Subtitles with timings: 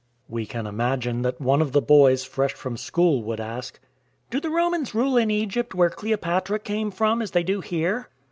[0.27, 3.79] We can imagine that one of the boys fresh from school would ask:"
[4.31, 8.09] Do the Romans rule in Egypt where Cleopatra came from as they do here